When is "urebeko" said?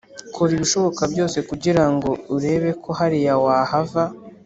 2.35-2.89